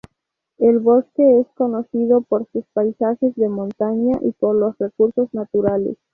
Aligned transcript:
El 0.57 0.79
bosque 0.79 1.41
es 1.41 1.45
conocido 1.55 2.21
por 2.21 2.47
sus 2.51 2.65
paisajes 2.73 3.35
de 3.35 3.49
montaña 3.49 4.17
y 4.23 4.31
por 4.31 4.55
los 4.55 4.75
recursos 4.79 5.31
naturales. 5.31 5.95